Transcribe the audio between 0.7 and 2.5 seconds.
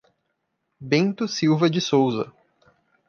Bento Silva de Souza